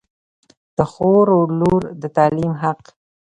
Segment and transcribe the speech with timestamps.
[0.77, 2.81] د خور و لور د تعلیم حق